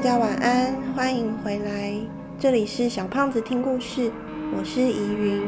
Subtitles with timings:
[0.00, 1.94] 大家晚安，欢迎回来，
[2.38, 4.10] 这里是小胖子听故事，
[4.56, 5.46] 我是怡云。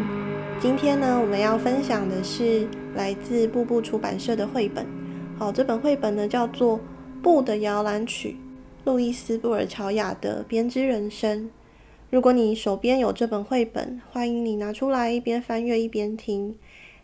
[0.61, 4.87] 今天呢，我们要分享的是来自步步出版社的绘本。
[5.38, 6.79] 好，这本绘本呢叫做
[7.23, 8.37] 《步的摇篮曲》，
[8.84, 11.48] 路易斯·布尔乔亚的编织人生。
[12.10, 16.59] 如果你手边有这本绘本，欢迎你拿出来一边翻阅一边听。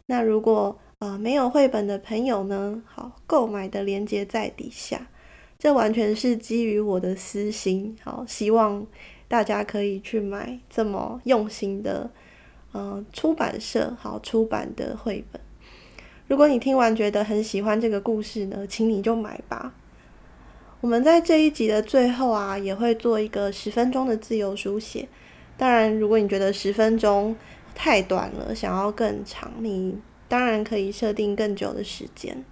[0.04, 5.08] 那如果呃没有绘本的朋友呢，好，购买的链接在底下。
[5.58, 8.86] 这完全是基于我的私心，好，希望
[9.26, 12.08] 大家可以去买这么用心的，
[12.70, 15.40] 呃，出版社好出版的绘本。
[16.28, 19.74] 如果你听完觉得很喜欢这个故事呢，请你就买吧。
[20.80, 25.08] 我们在这一集的最后啊，也会做一个十分钟的自由书写。
[25.56, 27.34] 当然，如果你觉得十分钟
[27.74, 32.44] 太短了，想要更长，你当然可以设定更久的时间。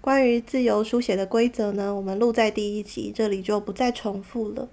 [0.00, 4.68] 关于自由书写的规则呢，我们录在第一集，这里就不再重复了。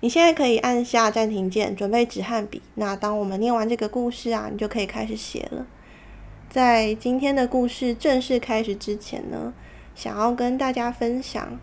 [0.00, 2.62] 你现在可以按下暂停键，准备纸和笔。
[2.76, 5.66] 那当我们念完这个故事啊，你就可以开始写了。
[6.48, 9.52] 在今天的故事正式开始之前呢，
[9.94, 11.58] 想要跟大家分享，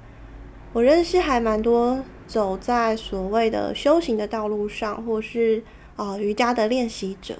[0.74, 5.64] 我认识还蛮多走在所谓的修行的道路上，或是
[5.96, 7.40] 啊、瑜伽的练习者。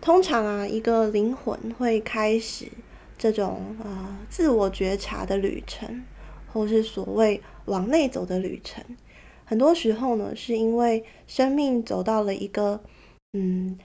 [0.00, 2.66] 通常啊，一个灵魂会开始。
[3.18, 6.04] 这种呃自我觉察的旅程，
[6.52, 8.84] 或是所谓往内走的旅程，
[9.44, 12.80] 很多时候呢，是因为生命走到了一个
[13.32, 13.76] 嗯，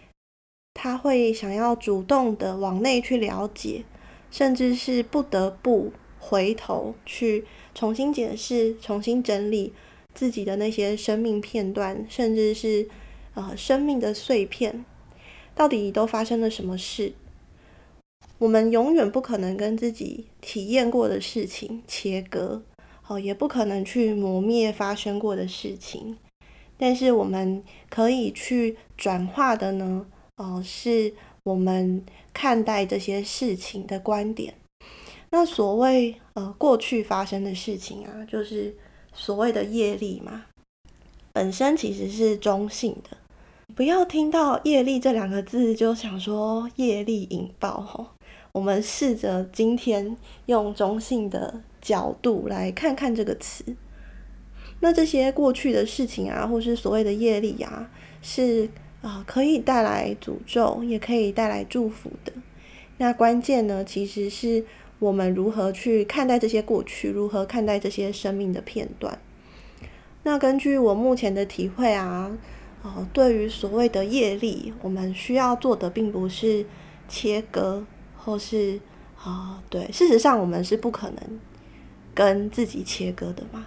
[0.74, 3.84] 他会想要主动的往内去了解，
[4.30, 9.74] 甚至是不得不回头去重新解释、重新整理
[10.14, 12.88] 自己的那些生命片段，甚至是
[13.34, 14.86] 呃生命的碎片，
[15.56, 17.14] 到底都发生了什么事？
[18.44, 22.62] 我们永远不可能跟自己体验过的事情切割，
[23.08, 26.18] 哦，也不可能去磨灭发生过的事情。
[26.78, 30.06] 但是我们可以去转化的呢，
[30.36, 34.56] 哦，是我们看待这些事情的观点。
[35.30, 38.76] 那所谓呃过去发生的事情啊，就是
[39.14, 40.48] 所谓的业力嘛，
[41.32, 43.16] 本身其实是中性的。
[43.74, 48.08] 不要听到业力这两个字就想说业力引爆吼。
[48.54, 50.16] 我们试着今天
[50.46, 53.76] 用中性的角度来看看这个词。
[54.80, 57.90] 那这些过去的事情啊，或是所谓的业力啊，
[58.22, 58.70] 是
[59.02, 62.32] 啊、可以带来诅咒，也可以带来祝福的。
[62.98, 64.64] 那关键呢，其实是
[65.00, 69.18] 我们如何去看待这些过去，如何看待这些生命的片段。
[70.22, 72.38] 那根据我目前的体会啊，
[72.84, 76.68] 哦、呃，对于所谓的业力，我们需要做的并不是
[77.10, 77.84] 切割。
[78.24, 78.80] 或是
[79.22, 81.40] 啊，对，事实上我们是不可能
[82.14, 83.66] 跟自己切割的嘛。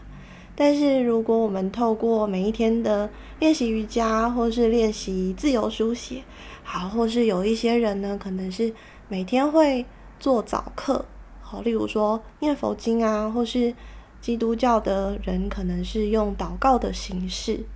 [0.54, 6.22] 但是如果我们透过每一天的练习瑜伽，或是练习自由书写，
[6.62, 8.72] 好，或是有一些人呢，可能是
[9.08, 9.84] 每天会
[10.18, 11.04] 做早课，
[11.42, 13.74] 好，例如说念佛经啊，或是
[14.22, 17.66] 基督教的人可能是用祷告的形式，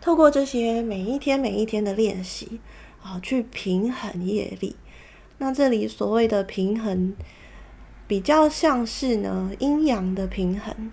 [0.00, 2.58] 透过这些每一天每一天的练习，
[3.00, 4.74] 啊，去平衡业力。
[5.38, 7.14] 那这里所谓的平衡，
[8.06, 10.92] 比较像是呢阴阳的平衡，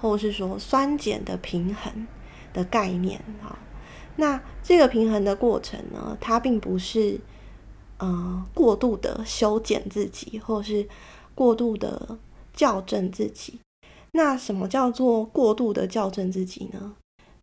[0.00, 2.06] 或是说酸碱的平衡
[2.52, 3.58] 的概念啊。
[4.16, 7.18] 那这个平衡的过程呢，它并不是
[7.98, 10.86] 呃过度的修剪自己，或是
[11.34, 12.18] 过度的
[12.54, 13.60] 校正自己。
[14.12, 16.94] 那什么叫做过度的校正自己呢？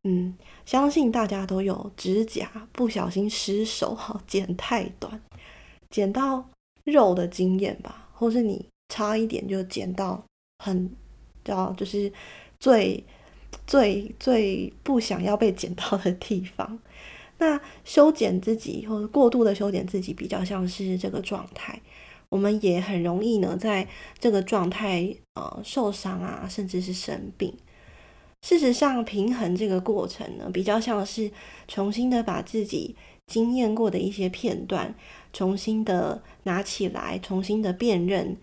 [0.04, 0.36] 嗯，
[0.66, 5.20] 相信大家都有指甲不小心失手哈，剪太短。
[5.90, 6.50] 剪到
[6.84, 10.24] 肉的经验吧，或是你差一点就剪到
[10.64, 10.90] 很，
[11.44, 12.12] 叫就是
[12.60, 13.04] 最
[13.66, 16.80] 最最不想要被剪到的地方。
[17.40, 21.80] 那修剪自己或者过度的修剪自己，比较像是这个状态。
[22.30, 23.88] 我们也很容易呢，在
[24.20, 27.54] 这个状态呃受伤啊，甚至是生病。
[28.42, 31.32] 事实上，平衡这个过程呢，比较像是
[31.68, 32.96] 重新的把自己
[33.28, 34.94] 经验过的一些片段，
[35.38, 38.36] 重新的拿起来，重新的辨认、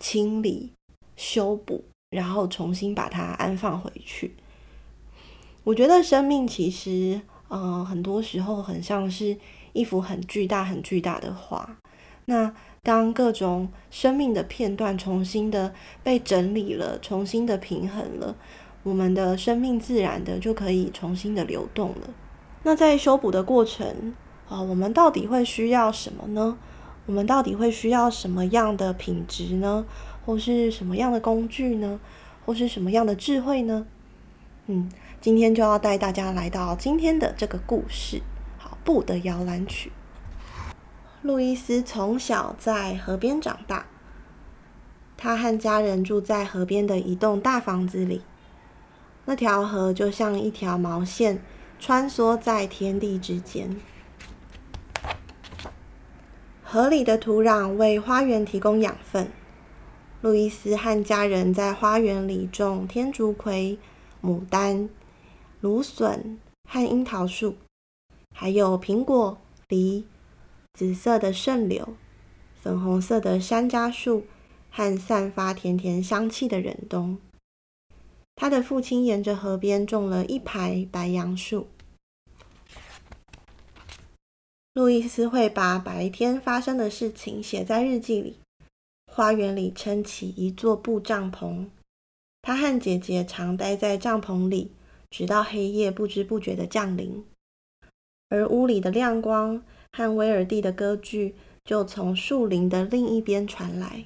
[0.00, 0.72] 清理、
[1.14, 4.34] 修补，然后重新把它安放回去。
[5.62, 9.36] 我觉得生命其实，呃，很多时候很像是
[9.74, 11.78] 一幅很巨大、很巨大的画。
[12.24, 15.72] 那当各种生命的片段重新的
[16.02, 18.34] 被整理了，重新的平衡了，
[18.82, 22.10] 我们的生命自然的就可以重新的流动了。
[22.64, 24.12] 那在修补的过程，
[24.50, 26.58] 啊，我们到底会需要什么呢？
[27.06, 29.86] 我们到底会需要什么样的品质呢？
[30.26, 32.00] 或是什么样的工具呢？
[32.44, 33.86] 或是什么样的智慧呢？
[34.66, 38.22] 嗯，今天就要带大家来到今天的这个故事。
[38.58, 39.92] 好，布的摇篮曲。
[41.22, 43.86] 路易斯从小在河边长大，
[45.16, 48.22] 他和家人住在河边的一栋大房子里。
[49.26, 51.40] 那条河就像一条毛线，
[51.78, 53.76] 穿梭在天地之间。
[56.72, 59.28] 河里的土壤为花园提供养分。
[60.20, 63.76] 路易斯和家人在花园里种天竺葵、
[64.22, 64.88] 牡丹、
[65.60, 66.38] 芦笋
[66.68, 67.56] 和樱桃树，
[68.32, 69.36] 还有苹果、
[69.66, 70.04] 梨、
[70.72, 71.96] 紫色的圣柳、
[72.62, 74.22] 粉红色的山楂树
[74.70, 77.18] 和散发甜甜香气的忍冬。
[78.36, 81.66] 他的父亲沿着河边种了一排白杨树。
[84.72, 88.36] 路易斯会把白天发生的事情写在日记里。
[89.12, 91.66] 花园里撑起一座布帐篷，
[92.40, 94.70] 他和姐姐常待在帐篷里，
[95.10, 97.24] 直到黑夜不知不觉的降临。
[98.28, 99.60] 而屋里的亮光
[99.92, 101.34] 和威尔第的歌剧
[101.64, 104.04] 就从树林的另一边传来。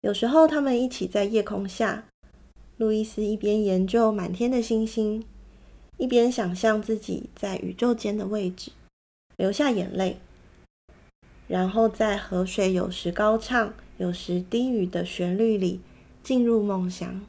[0.00, 2.06] 有时候，他们一起在夜空下。
[2.78, 5.22] 路易斯一边研究满天的星星，
[6.00, 8.72] 一边想象自己在宇宙间的位置，
[9.36, 10.18] 流下眼泪，
[11.46, 15.82] 然后在河水有时高唱、有时低语的旋律里
[16.22, 17.20] 进入梦乡。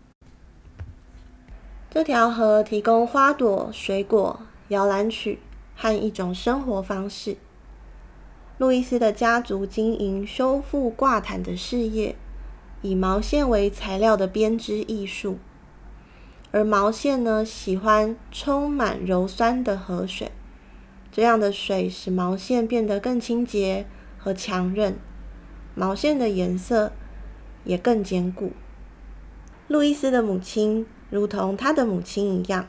[1.90, 4.40] 这条河提供花朵、水果、
[4.70, 5.40] 摇篮曲
[5.76, 7.36] 和一种生活方式。
[8.58, 12.16] 路易斯的家族经营修复挂毯的事业。
[12.82, 15.38] 以毛线为材料的编织艺术，
[16.52, 20.32] 而毛线呢，喜欢充满柔酸的河水，
[21.12, 23.86] 这样的水使毛线变得更清洁
[24.18, 24.98] 和强韧，
[25.76, 26.92] 毛线的颜色
[27.64, 28.52] 也更坚固。
[29.68, 32.68] 路易斯的母亲如同他的母亲一样，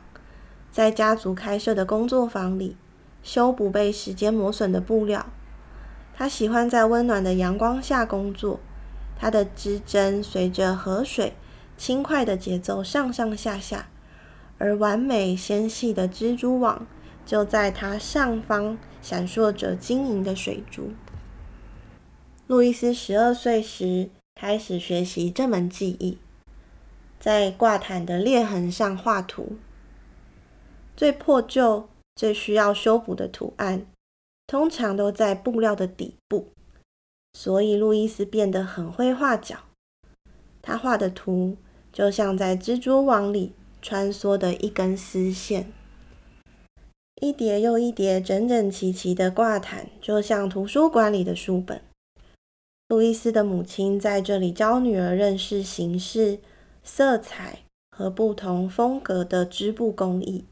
[0.70, 2.76] 在家族开设的工作坊里
[3.22, 5.26] 修补被时间磨损的布料。
[6.14, 8.60] 他喜欢在温暖的阳光下工作。
[9.18, 11.34] 它的织针随着河水
[11.82, 13.88] 轻快的节奏上上下下，
[14.56, 16.86] 而完美纤细的蜘蛛网
[17.26, 20.92] 就在它上方闪烁着晶莹的水珠。
[22.46, 26.18] 路易斯十二岁时开始学习这门技艺，
[27.18, 29.56] 在挂毯的裂痕上画图。
[30.96, 33.84] 最破旧、最需要修补的图案，
[34.46, 36.52] 通常都在布料的底部。
[37.32, 39.56] 所以，路易斯变得很会画脚。
[40.64, 41.56] 他画的图
[41.92, 43.52] 就像在蜘蛛网里
[43.82, 45.70] 穿梭的一根丝线，
[47.20, 51.82] 一叠又一叠整整齐齐的挂毯，就像图书馆里的书本。
[52.88, 56.38] 路易斯的母亲在这里教女儿认识形式、
[56.82, 57.60] 色彩
[57.90, 60.44] 和不同风格的织布工艺。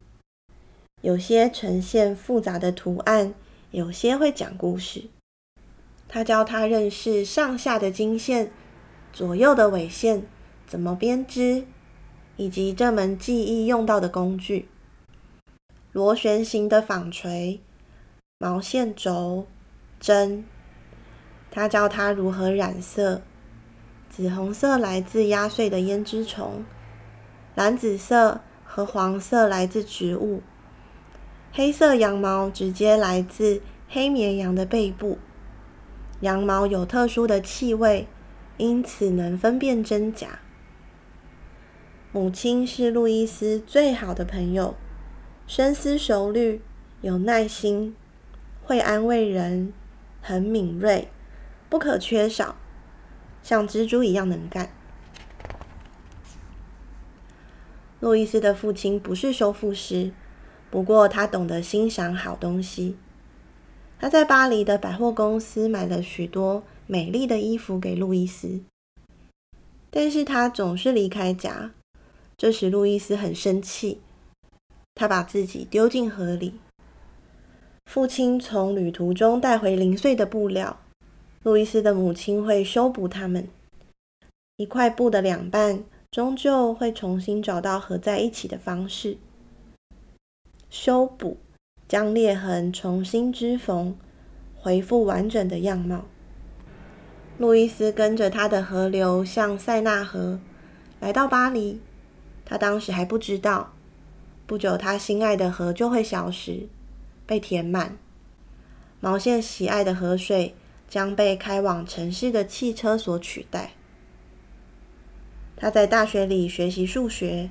[1.03, 3.35] 有些呈现复杂的图案，
[3.71, 5.05] 有些会讲故事。
[6.09, 8.51] 他教他认识上下的经线、
[9.13, 10.25] 左右的纬线
[10.71, 11.65] 怎么编织，
[12.37, 14.69] 以及这门技艺用到的工具：
[15.91, 17.59] 螺旋形的纺锤、
[18.39, 19.49] 毛线轴、
[19.99, 20.45] 针。
[21.51, 23.23] 他教他如何染色：
[24.09, 26.65] 紫红色来自压碎的胭脂虫，
[27.57, 30.41] 蓝紫色和黄色来自植物，
[31.51, 35.19] 黑色羊毛直接来自黑绵羊的背部。
[36.21, 38.07] 羊毛有特殊的气味，
[38.57, 40.39] 因此能分辨真假。
[42.13, 44.75] 母亲是路易斯最好的朋友，
[45.47, 46.61] 深思熟虑，
[47.03, 47.95] 有耐心，
[48.65, 49.73] 会安慰人，
[50.21, 51.07] 很敏锐，
[51.69, 52.57] 不可缺少，
[53.45, 54.71] 像蜘蛛一样能干。
[58.01, 60.11] 路易斯的父亲不是修复师，
[60.69, 62.97] 不过他懂得欣赏好东西。
[64.01, 68.63] 他在巴黎的百货公司买了许多美丽的衣服给路易斯，
[69.93, 71.71] 但是他总是离开家，
[72.41, 74.01] 这时路易斯很生气。
[74.95, 76.55] 他把自己丢进河里。
[77.85, 80.81] 父亲从旅途中带回零碎的布料，
[81.43, 83.47] 路易斯的母亲会修补它们。
[84.57, 89.19] 一块布的两半终究会重新找到合在一起的方式。
[90.71, 91.37] 修补。
[91.87, 93.99] 将裂痕重新织缝，
[94.57, 96.07] 恢复完整的样貌。
[97.37, 100.39] 路易斯跟着他的河流向塞纳河，
[101.01, 101.81] 来到巴黎。
[102.51, 103.73] 他当时还不知道，
[104.45, 106.67] 不久他心爱的河就会消失，
[107.25, 107.97] 被填满。
[108.99, 110.57] 毛线喜爱的河水
[110.89, 113.75] 将被开往城市的汽车所取代。
[115.57, 117.51] 他在大学里学习数学，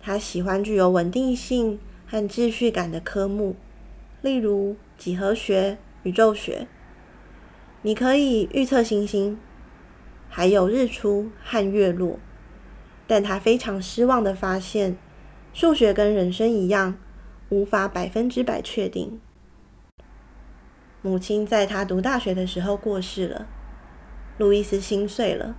[0.00, 3.54] 他喜欢具有稳定性和秩序感的科目，
[4.22, 6.66] 例如几何学、宇宙学。
[7.82, 9.38] 你可以预测星星，
[10.28, 12.18] 还有日出和月落。
[13.06, 14.96] 但他非常失望地发现，
[15.52, 16.96] 数学跟人生一样，
[17.48, 19.20] 无法百分之百确定。
[21.02, 23.46] 母亲在他读大学的时候过世了，
[24.38, 25.54] 路易斯心碎了。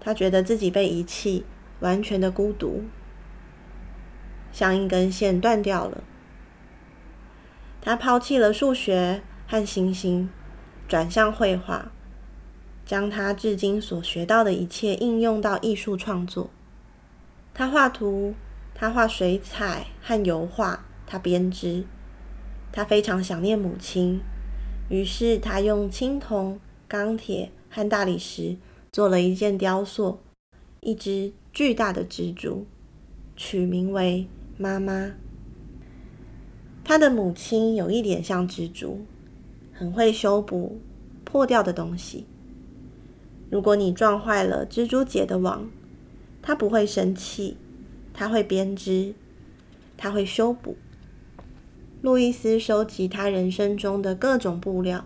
[0.00, 1.44] 他觉得自己被遗弃，
[1.80, 2.84] 完全的孤独，
[4.52, 6.04] 像一根线断掉了。
[7.80, 10.28] 他抛弃了数学和星星，
[10.86, 11.90] 转向绘画，
[12.88, 16.48] 将他至今所学到的一切应用到艺术创作。
[17.52, 18.34] 他画图，
[18.74, 21.84] 他画水彩和油画，他编织。
[22.72, 24.22] 他非常想念母亲，
[24.88, 28.56] 于是他用青铜、钢铁和大理石
[28.90, 30.20] 做了一件雕塑，
[30.80, 32.66] 一只巨大的蜘蛛，
[33.36, 34.26] 取名为
[34.56, 35.12] 妈妈。
[36.82, 39.04] 他的母亲有一点像蜘蛛，
[39.74, 40.80] 很会修补
[41.24, 42.24] 破掉的东西。
[43.50, 45.70] 如果你撞坏了蜘蛛结的网，
[46.42, 47.56] 他不会生气，
[48.12, 49.14] 他会编织，
[49.96, 50.76] 他会修补。
[52.00, 55.04] 路易斯收集他人生中的各种布料，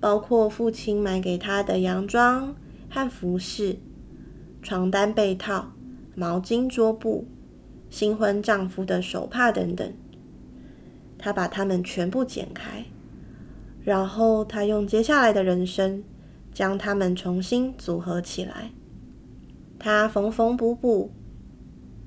[0.00, 2.56] 包括父亲买给他的洋装
[2.88, 3.76] 和服饰、
[4.62, 5.72] 床单被套、
[6.14, 7.26] 毛巾桌布、
[7.88, 9.92] 新婚丈夫的手帕等等。
[11.18, 12.86] 他把它们全部剪开，
[13.84, 16.02] 然后他用接下来的人生
[16.52, 18.70] 将它们重新组合起来。
[19.78, 21.10] 他缝缝补补，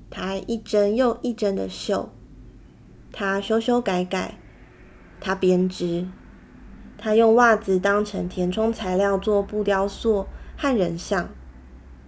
[0.08, 2.10] 他一针又一针的绣。
[3.10, 4.38] 他修修改改，
[5.20, 6.06] 他编织，
[6.96, 11.30] 他用袜子当成填充材料做布雕塑和人像，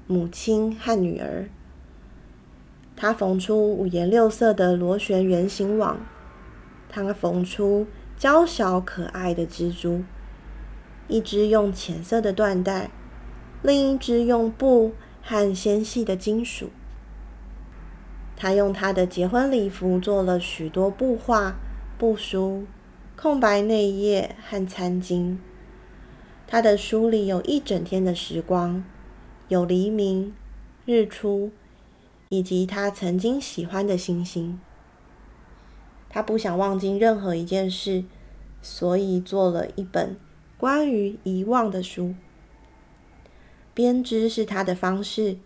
[0.07, 1.49] 母亲和女儿。
[2.95, 5.99] 他缝出五颜六色的螺旋圆形网，
[6.89, 10.03] 他缝出娇小可爱的蜘蛛，
[11.09, 12.91] 一只用浅色的缎带，
[13.63, 16.71] 另一只用布和纤细的金属。
[18.37, 21.57] 他用他的结婚礼服做了许多布画、
[21.97, 22.67] 布书、
[23.17, 25.39] 空白内页和餐巾。
[26.47, 28.85] 他的书里有一整天的时光，
[29.49, 30.35] 有黎明、
[30.85, 31.51] 日出，
[32.29, 34.61] 以及他曾经喜欢的星星。
[36.09, 38.05] 他不想忘记任何一件事，
[38.61, 40.17] 所以做了一本
[40.67, 42.17] 关于遗忘的书。
[43.73, 45.37] 编织是他的方式，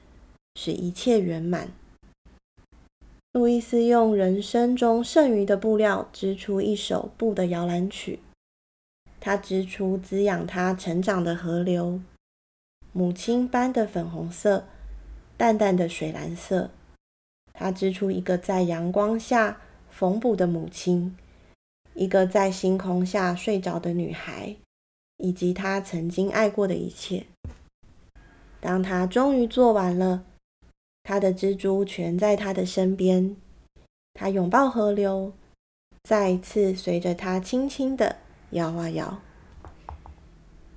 [0.54, 1.68] 使一切圆满。
[3.32, 8.20] 路易斯用人生中剩余的布料织出一首布的摇篮曲。
[9.20, 12.00] 他织出滋养他成长的河流，
[12.94, 14.64] 母亲般的粉红色，
[15.36, 16.70] 淡淡的水蓝色。
[17.52, 19.60] 他织出一个在阳光下
[19.90, 21.14] 缝补的母亲，
[21.92, 24.56] 一个在星空下睡着的女孩，
[25.20, 27.26] 以及他曾经爱过的一切。
[28.60, 30.24] 当他终于做完了。
[31.02, 33.34] 他的蜘蛛全在他的身边，
[34.12, 35.32] 他拥抱河流，
[36.04, 38.16] 再一次随着他轻轻的
[38.50, 39.18] 摇啊摇。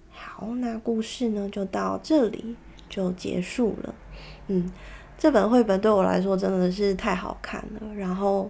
[0.09, 2.55] 好，那故事呢就到这里
[2.89, 3.93] 就结束了。
[4.47, 4.71] 嗯，
[5.17, 8.49] 这本绘本对我来说真的是太好看了，然后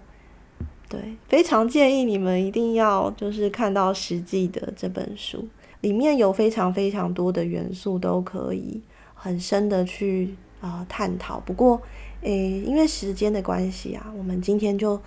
[0.88, 5.50] 对，非常建议你们一定要就是看到实际的这本书，
[5.84, 8.82] 里面有非常非常多的元素都可以
[9.14, 10.36] 很深的去。
[10.64, 11.42] 啊、探讨。
[11.42, 11.82] 不过，
[12.22, 14.98] 诶，因为时间的关系啊，我们今天就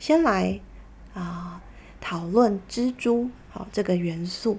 [0.00, 0.58] 先来
[1.12, 1.62] 啊、
[2.00, 4.58] 讨论蜘蛛好这个元素。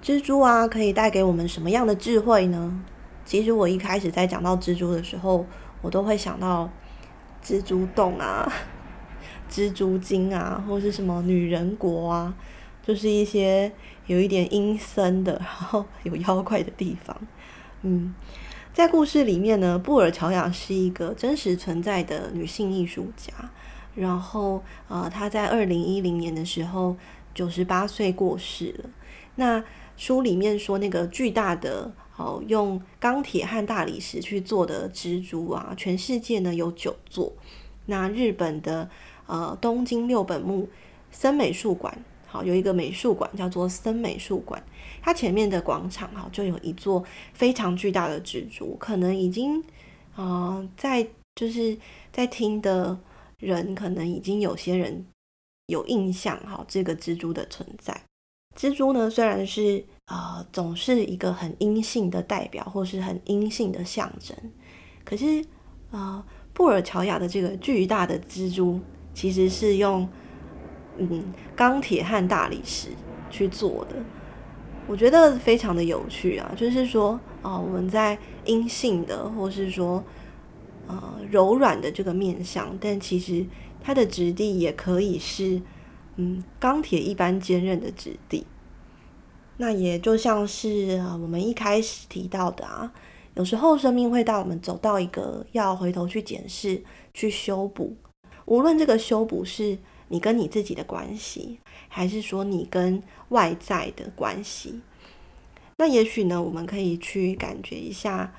[0.00, 2.80] 蜘蛛啊，可以带给我们什么样的智慧呢？
[3.24, 5.44] 其实我一开始在讲到蜘蛛的时候，
[5.80, 6.70] 我都会想到
[7.44, 8.48] 蜘蛛洞啊、
[9.50, 12.32] 蜘蛛精啊，或是什么女人国啊，
[12.86, 13.72] 就是一些
[14.06, 17.16] 有一点阴森的，然后有妖怪的地方。
[17.82, 18.14] 嗯。
[18.74, 23.30] 在故事里面呢，布尔乔亚是一个真实存在的女性艺术家。
[23.94, 26.96] 然后，呃，她在二零一零年的时候，
[27.34, 28.88] 九十八岁过世了。
[29.34, 29.62] 那
[29.98, 37.30] 书里面说，那个巨大的，哦，用钢铁和大理石去做的蜘蛛啊，全世界呢有九座。
[37.84, 38.88] 那日本的，
[39.26, 40.70] 呃，东京六本木
[41.10, 42.02] 森美术馆。
[42.32, 44.64] 好，有一个美术馆叫做森美术馆，
[45.02, 49.62] 它前面的广场哈就有一座非常巨大的蜘蛛，可能已经
[50.14, 51.76] 啊、在就是
[52.10, 52.98] 在听的
[53.38, 55.04] 人，可能已经有些人
[55.66, 58.00] 有印象哈，这个蜘蛛的存在。
[58.58, 64.34] 蜘蛛呢虽然是啊、呃，总是一个很阴性的代表，或是很阴性的象征。
[65.04, 65.44] 可是
[65.90, 66.24] 啊、
[66.54, 68.80] 布尔乔亚的这个巨大的蜘蛛，
[69.12, 70.08] 其实是用
[70.98, 72.88] 嗯钢铁和大理石
[73.30, 73.96] 去做的。
[74.86, 80.02] 我觉得非常的有趣啊，就是说啊、我们在阴性的，或是说
[80.86, 83.46] 呃柔软的这个面相，但其实
[83.80, 85.60] 它的质地也可以是
[86.16, 88.46] 嗯钢铁一般坚韧的质地。
[89.56, 92.92] 那也就像是啊，我们一开始提到的啊，
[93.34, 96.82] 有时候生命会带我们走到一个要回头去检视、
[97.14, 97.96] 去修补。
[98.46, 99.78] 无论这个修补是
[100.12, 104.82] 你跟你自己的关系，还是说你跟外在的关系，
[105.78, 108.30] 那也许呢，我们可以去感觉一下，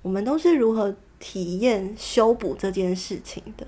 [0.00, 3.66] 我们都是如何体验修补这件事情的，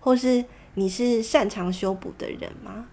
[0.00, 2.86] 或是你是擅长修补的人吗？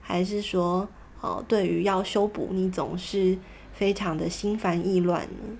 [0.00, 0.88] 还是说，
[1.20, 3.36] 哦，对于要修补，你总是
[3.72, 5.58] 非常的心烦意乱呢。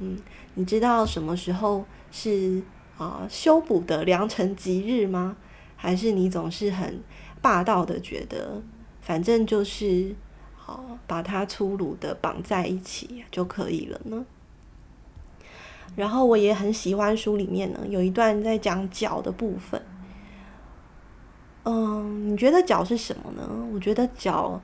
[0.00, 0.18] 嗯，
[0.54, 2.60] 你知道什么时候是
[2.98, 5.36] 啊修补的良辰吉日吗？
[5.82, 7.00] 还是你总是很
[7.40, 8.60] 霸道的觉得，
[9.00, 10.14] 反正就是
[10.54, 14.26] 好把它粗鲁的绑在一起就可以了呢？
[15.96, 19.82] 然后我也很喜欢书里面呢有一段在讲脚的部分。
[21.64, 23.48] 嗯，你觉得脚是什么呢？
[23.72, 24.60] 我觉得脚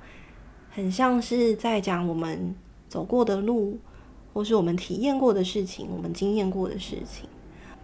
[0.71, 2.55] 很像是在讲我们
[2.89, 3.79] 走过的路，
[4.35, 7.27] 或是我们体验过的事情，我们经验过的事情。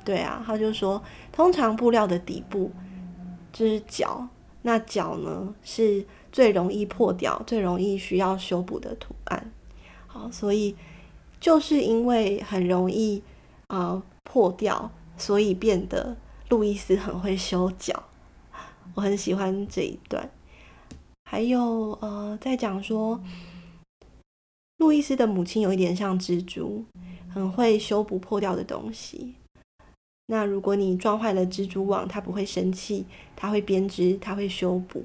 [0.04, 2.70] 对啊，他就说，通常布料的底部
[3.52, 4.26] 就是脚，
[4.62, 9.52] 那脚呢是最容易破掉、最容易需要修补的图案。
[10.06, 10.74] 好，所以
[11.38, 13.22] 就是因为很容易
[13.66, 16.16] 啊、破掉，所以变得
[16.48, 18.04] 路易斯很会修脚。
[18.94, 20.30] 我很喜欢这一段，
[21.24, 23.18] 还有呃，在讲说，
[24.78, 26.84] 路易斯的母亲有一点像蜘蛛，
[27.32, 29.34] 很会修补破掉的东西。
[30.32, 33.04] 那如果你撞坏了蜘蛛网，他不会生气，
[33.36, 35.04] 他会编织，他会修补。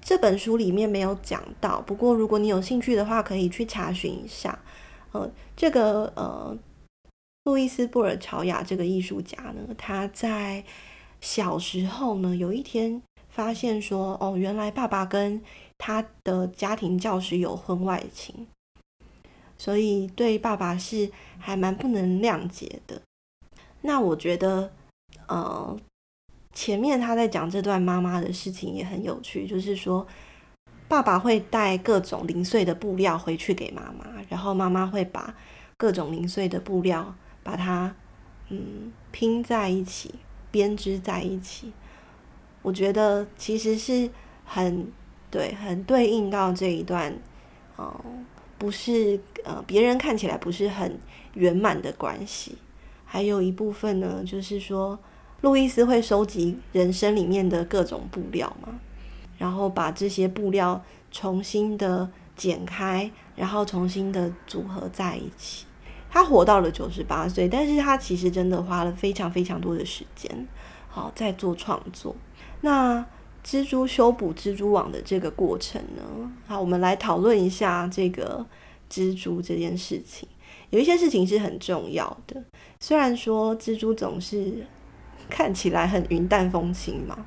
[0.00, 4.56] 这本书里面没有讲到，不过如果你有兴趣的话，可以去查询一下。
[5.10, 6.56] 呃，这个呃，
[7.42, 10.64] 路易斯·布尔乔亚这个艺术家呢，他在。
[11.20, 13.00] 小时候呢，有一天
[13.30, 15.40] 发现说，哦，原来爸爸跟
[15.78, 18.46] 他的家庭教师有婚外情，
[19.56, 23.00] 所以对爸爸是还蛮不能谅解的。
[23.86, 24.72] 那我觉得，
[25.28, 25.76] 呃，
[26.54, 30.06] 前面他在讲这段妈妈的事情也很有趣，就是说，
[30.88, 35.34] 爸爸会带各种零碎的布料回去给妈妈，然后妈妈会把
[35.76, 37.94] 各种零碎的布料把它
[38.48, 40.14] 嗯拼在一起。
[40.50, 41.72] 编织在一起，
[42.62, 44.08] 我觉得其实是
[44.44, 44.86] 很
[45.28, 47.12] 对，很对应到这一段，
[47.74, 48.04] 哦、呃，
[48.56, 50.96] 不是呃，别人看起来不是很
[51.32, 52.56] 圆满的关系。
[53.14, 54.98] 还有一部分呢，就是说，
[55.40, 58.80] 路易斯会收集人生里面的各种布料嘛，
[59.38, 65.64] 然后把这些布料重新的剪开，然后重新的组合在一起。
[66.10, 70.48] 他活到了九十八岁，但是他其实真的花了非常非常多的时间，
[70.88, 72.16] 好在做创作。
[72.62, 73.06] 那
[73.44, 76.32] 蜘蛛修补蜘蛛网的这个过程呢？
[76.48, 78.44] 好，我们来讨论一下这个
[78.90, 80.28] 蜘蛛这件事情。
[80.74, 82.42] 有一些事情是很重要的，
[82.80, 84.66] 虽然说蜘蛛总是
[85.30, 87.24] 看起来很云淡风轻嘛，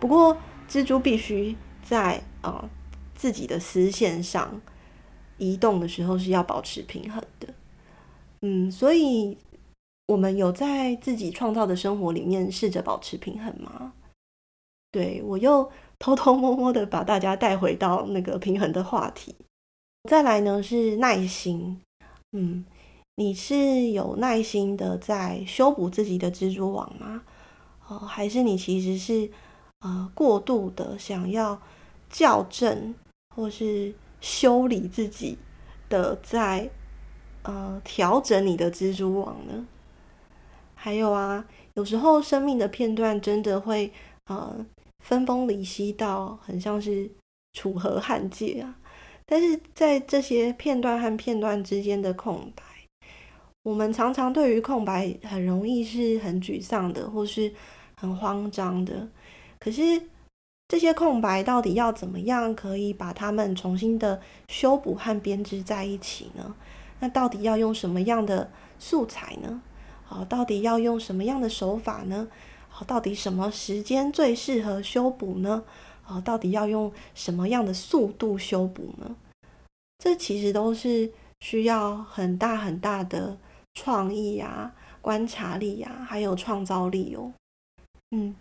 [0.00, 0.36] 不过
[0.68, 2.68] 蜘蛛必须在啊、
[3.14, 4.60] 自己的丝线上
[5.36, 7.46] 移动的时候是要保持平衡的。
[8.42, 9.38] 嗯，所以
[10.08, 13.92] 我们有在自己创造的生活里面试着保持平衡吗？
[14.90, 19.36] 对，我又偷偷摸摸的把大家带回到那个平衡的话题。
[20.08, 21.80] 再来呢是耐心，
[22.32, 22.64] 嗯，
[23.18, 27.22] 你是有耐心的在修补自己的蜘蛛网吗？
[27.88, 29.28] 哦，还是你其实是
[29.80, 31.60] 呃过度的想要
[32.08, 32.94] 校正
[33.34, 35.36] 或是修理自己
[35.88, 36.70] 的在。
[37.44, 39.66] 呃，调整你的蜘蛛网呢？
[40.74, 41.42] 还有啊，
[41.74, 43.90] 有时候生命的片段真的会
[44.26, 44.66] 呃
[45.02, 47.10] 分崩离析到很像是
[47.54, 48.76] 楚河汉界啊。
[49.24, 52.62] 但是在这些片段和片段之间的空白，
[53.68, 57.52] 我们常常对于空白很容易是很沮丧的，或是
[57.94, 59.06] 很慌张的。
[59.58, 60.00] 可是
[60.68, 66.54] 这些空白到底要怎么样可以把它们重新的修补和编织在一起呢？
[67.00, 69.60] 那到底要用什么样的素材呢？
[70.06, 72.26] 好，到底要用什么样的手法呢？
[72.70, 75.62] 好，到底什么时间最适合修补呢？
[76.00, 79.14] 好，到底要用什么样的速度修补呢？
[79.98, 83.36] 这其实都是需要很大很大的
[83.80, 87.32] 创意啊、观察力啊，还有创造力哦。
[88.10, 88.34] 嗯，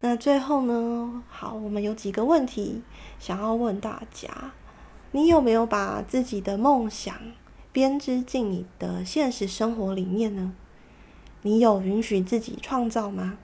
[0.00, 2.82] 那最后呢，好，我们有几个问题
[3.20, 4.50] 想要问大家：
[5.12, 7.14] 你有没有把自己的梦想
[7.70, 10.52] 编织进你的现实生活里面呢？
[11.42, 13.38] 你有允许自己创造吗？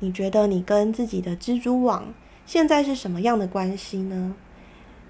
[0.00, 2.12] 你觉得你跟自己的蜘蛛网
[2.44, 4.34] 现在是什么样的关系呢？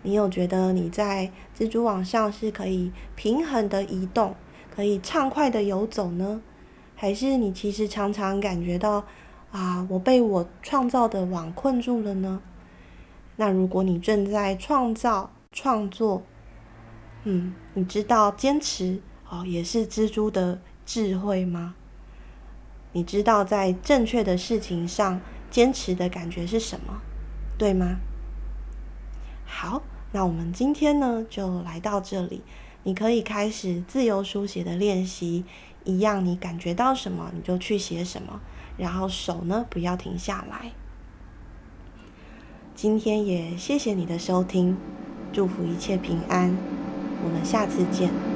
[0.03, 4.35] 你有觉得你在蜘蛛网上是可以平衡的移动，
[4.75, 6.43] 可以畅快的游走呢？
[6.97, 9.05] 还是你其实常常感觉到
[9.51, 12.41] 啊，我被我创造的网困住了呢？
[13.37, 16.23] 那如果你正在创造、创作，
[17.25, 21.75] 嗯，你知道坚持哦，也是蜘蛛的智慧吗？
[22.93, 27.01] 你知道在正确的事情上坚持的感觉是什么，
[27.59, 27.97] 对吗？
[29.45, 29.83] 好，
[30.13, 32.43] 那我们今天呢就来到这里，
[32.85, 35.45] 你可以开始自由书写的练习，
[35.85, 38.41] 一样你感觉到什么你就去写什么，
[38.77, 40.73] 然后手呢不要停下来。
[42.75, 44.77] 今天也谢谢你的收听，
[45.33, 46.57] 祝福一切平安，
[47.25, 48.34] 我们下次见。